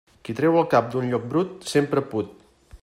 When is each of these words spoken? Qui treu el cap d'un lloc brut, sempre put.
Qui 0.27 0.33
treu 0.39 0.55
el 0.61 0.65
cap 0.71 0.87
d'un 0.95 1.11
lloc 1.11 1.29
brut, 1.35 1.69
sempre 1.75 2.05
put. 2.15 2.33